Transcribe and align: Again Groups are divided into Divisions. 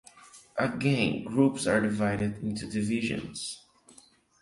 Again 0.57 1.25
Groups 1.25 1.67
are 1.67 1.79
divided 1.79 2.41
into 2.41 2.65
Divisions. 2.67 3.61